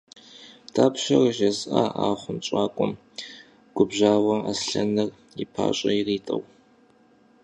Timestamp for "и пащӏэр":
5.41-5.93